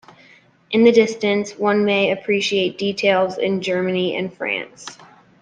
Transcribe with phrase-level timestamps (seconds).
[0.71, 4.87] In the distance, one may appreciate details in Germany and France.